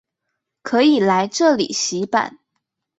[0.63, 2.39] 可以來這裡洗版